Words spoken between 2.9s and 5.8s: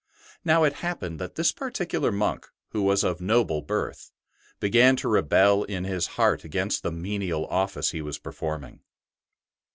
of noble birth, began to rebel